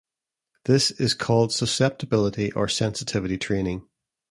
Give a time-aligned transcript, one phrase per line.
[0.65, 3.87] This is called susceptibility or sensitivity testing.